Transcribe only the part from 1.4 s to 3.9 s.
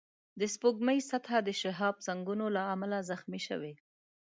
د شهابسنگونو له امله زخمي شوې